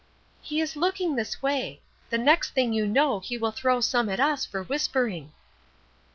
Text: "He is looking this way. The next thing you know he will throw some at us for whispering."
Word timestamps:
"He 0.41 0.59
is 0.61 0.75
looking 0.75 1.15
this 1.15 1.43
way. 1.43 1.79
The 2.09 2.17
next 2.17 2.55
thing 2.55 2.73
you 2.73 2.87
know 2.87 3.19
he 3.19 3.37
will 3.37 3.51
throw 3.51 3.81
some 3.81 4.09
at 4.09 4.19
us 4.19 4.43
for 4.47 4.63
whispering." 4.63 5.31